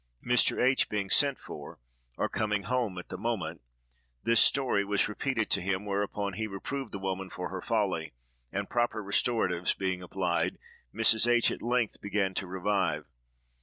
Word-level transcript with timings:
Mr. 0.25 0.59
H—— 0.59 0.89
being 0.89 1.11
sent 1.11 1.37
for, 1.37 1.77
or 2.17 2.27
coming 2.27 2.63
home 2.63 2.97
at 2.97 3.09
the 3.09 3.19
moment, 3.19 3.61
this 4.23 4.39
story 4.41 4.83
was 4.83 5.07
repeated 5.07 5.47
to 5.51 5.61
him, 5.61 5.85
whereupon 5.85 6.33
he 6.33 6.47
reproved 6.47 6.91
the 6.91 6.97
woman 6.97 7.29
for 7.29 7.49
her 7.49 7.61
folly; 7.61 8.11
and, 8.51 8.67
proper 8.67 9.03
restoratives 9.03 9.75
being 9.77 10.01
applied, 10.01 10.57
Mrs. 10.91 11.31
H—— 11.31 11.51
at 11.51 11.61
length 11.61 12.01
began 12.01 12.33
to 12.33 12.47
revive. 12.47 13.05